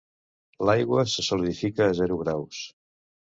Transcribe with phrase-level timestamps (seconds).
[0.69, 2.65] L'aigua se solidifica a zero graus.